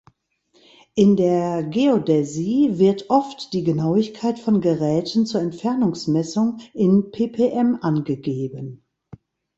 In 0.95 1.15
der 1.15 1.61
Geodäsie 1.61 2.79
wird 2.79 3.11
oft 3.11 3.53
die 3.53 3.63
Genauigkeit 3.63 4.39
von 4.39 4.59
Geräten 4.59 5.27
zur 5.27 5.41
Entfernungsmessung 5.41 6.57
in 6.73 7.11
ppm 7.11 7.77
angegeben. 7.83 8.83